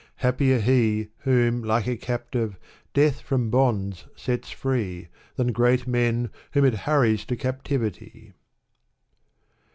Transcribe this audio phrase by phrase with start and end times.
[0.15, 2.57] Happier he Whom, like a captive,
[2.91, 8.33] death from bonds sets free, Than great men, whom it hurries to captivity."